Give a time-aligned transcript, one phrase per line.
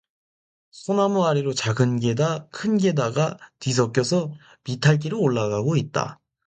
[0.71, 6.19] 소나무 아래로 작은 게다 큰 게다가 뒤 섞여서 비탈길을 올라가고 있다.